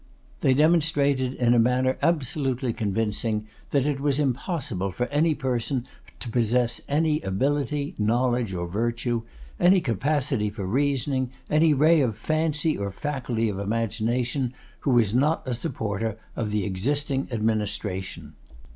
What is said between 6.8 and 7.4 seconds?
any